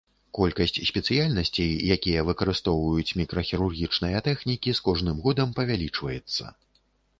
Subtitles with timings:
[0.35, 6.53] Колькасць спецыяльнасцей, якія выкарыстоўваюць мікрахірургічныя тэхнікі, з кожным годам павялічваецца.